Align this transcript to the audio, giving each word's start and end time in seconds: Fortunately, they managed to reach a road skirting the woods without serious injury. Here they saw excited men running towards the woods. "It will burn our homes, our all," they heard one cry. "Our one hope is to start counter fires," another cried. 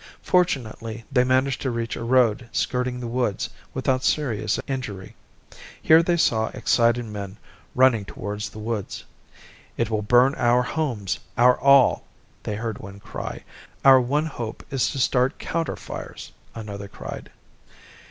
Fortunately, 0.23 1.03
they 1.11 1.23
managed 1.23 1.61
to 1.61 1.69
reach 1.69 1.95
a 1.95 2.03
road 2.03 2.49
skirting 2.51 2.99
the 2.99 3.05
woods 3.07 3.51
without 3.75 4.03
serious 4.03 4.59
injury. 4.65 5.13
Here 5.79 6.01
they 6.01 6.17
saw 6.17 6.47
excited 6.55 7.05
men 7.05 7.37
running 7.75 8.05
towards 8.05 8.49
the 8.49 8.57
woods. 8.57 9.03
"It 9.77 9.91
will 9.91 10.01
burn 10.01 10.33
our 10.39 10.63
homes, 10.63 11.19
our 11.37 11.55
all," 11.59 12.03
they 12.41 12.55
heard 12.55 12.79
one 12.79 12.99
cry. 12.99 13.43
"Our 13.85 14.01
one 14.01 14.25
hope 14.25 14.65
is 14.71 14.89
to 14.89 14.97
start 14.97 15.37
counter 15.37 15.75
fires," 15.75 16.31
another 16.55 16.87
cried. 16.87 17.29